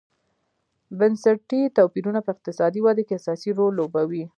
بنسټي 0.97 1.61
توپیرونه 1.77 2.19
په 2.23 2.29
اقتصادي 2.35 2.79
ودې 2.83 3.03
کې 3.07 3.17
اساسي 3.19 3.49
رول 3.57 3.73
لوبوي. 3.79 4.23